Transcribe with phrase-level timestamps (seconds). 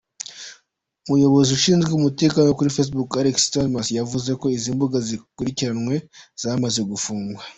[1.05, 5.95] Umuyobozi Ushinzwe Umutekano kuri Facebook, Alex Stamos, yavuze ko izi mbuga zikurikiranwe
[6.41, 7.41] zamaze gufungwa.